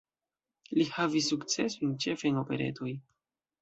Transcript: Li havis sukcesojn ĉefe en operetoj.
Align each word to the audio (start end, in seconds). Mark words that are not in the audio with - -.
Li 0.77 0.85
havis 0.95 1.29
sukcesojn 1.33 1.95
ĉefe 2.07 2.29
en 2.35 2.45
operetoj. 2.47 2.99